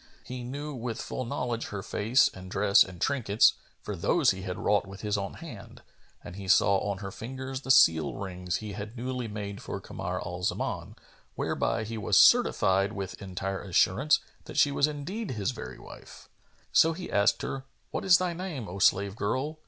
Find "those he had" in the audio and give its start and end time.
3.95-4.57